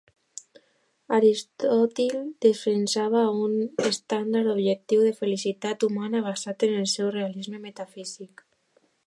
Aristòtil 1.17 2.15
defensava 2.45 3.21
un 3.43 3.53
estàndard 3.91 4.53
objectiu 4.55 5.05
de 5.09 5.13
felicitat 5.21 5.87
humana 5.91 6.23
basat 6.31 6.67
en 6.71 6.75
el 6.81 6.91
seu 6.97 7.15
realisme 7.19 7.63
metafísic. 7.69 8.45